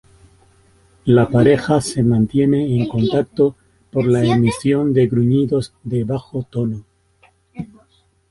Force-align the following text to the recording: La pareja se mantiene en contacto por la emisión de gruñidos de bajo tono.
La 1.05 1.29
pareja 1.29 1.79
se 1.79 2.01
mantiene 2.01 2.75
en 2.75 2.87
contacto 2.87 3.55
por 3.91 4.07
la 4.07 4.23
emisión 4.23 4.93
de 4.93 5.05
gruñidos 5.05 5.75
de 5.83 6.03
bajo 6.05 6.41
tono. 6.49 6.85